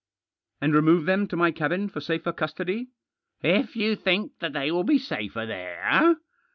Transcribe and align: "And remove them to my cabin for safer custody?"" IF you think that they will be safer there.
"And 0.61 0.73
remove 0.73 1.05
them 1.05 1.27
to 1.27 1.37
my 1.37 1.51
cabin 1.51 1.87
for 1.87 2.01
safer 2.01 2.33
custody?"" 2.33 2.87
IF 3.43 3.75
you 3.75 3.95
think 3.95 4.31
that 4.39 4.51
they 4.51 4.71
will 4.71 4.83
be 4.83 4.97
safer 4.97 5.45
there. 5.45 6.15